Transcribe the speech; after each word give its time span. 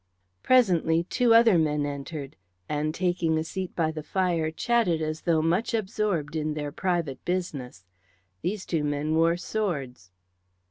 Presently 0.41 1.03
two 1.03 1.31
other 1.35 1.59
men 1.59 1.85
entered, 1.85 2.35
and 2.67 2.91
taking 2.91 3.37
a 3.37 3.43
seat 3.43 3.75
by 3.75 3.91
the 3.91 4.01
fire 4.01 4.49
chatted 4.49 4.93
together 4.93 5.09
as 5.11 5.21
though 5.21 5.43
much 5.43 5.75
absorbed 5.75 6.35
in 6.35 6.55
their 6.55 6.71
private 6.71 7.23
business. 7.23 7.85
These 8.41 8.65
two 8.65 8.83
men 8.83 9.13
wore 9.13 9.37
swords. 9.37 10.09